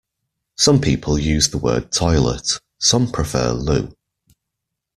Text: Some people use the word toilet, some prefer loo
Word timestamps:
Some 0.57 0.81
people 0.81 1.19
use 1.19 1.49
the 1.49 1.59
word 1.59 1.91
toilet, 1.91 2.59
some 2.79 3.11
prefer 3.11 3.51
loo 3.51 3.93